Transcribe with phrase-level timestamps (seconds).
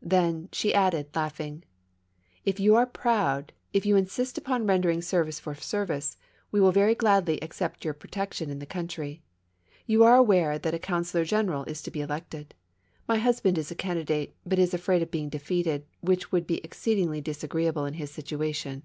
[0.00, 1.62] Then, she added, laughing:
[2.42, 6.16] "If you are proud, if you insist upon rendering service for service,
[6.50, 9.20] we will very gladly accept your protection in the country.
[9.86, 12.54] You are aware that a Coun sellor General is to be elected.
[13.06, 16.64] My husband is a candi date, but is afraid of being defeated, which would be
[16.64, 18.84] exceedingly disagreeable in his situation.